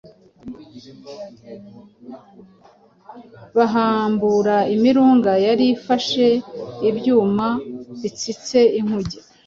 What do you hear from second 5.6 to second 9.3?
ifashe ibyuma bitsitse inkuge